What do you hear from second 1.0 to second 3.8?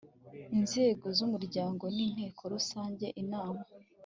z umuryango n inteko Rusange inama